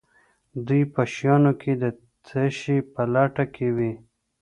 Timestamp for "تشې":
2.25-2.77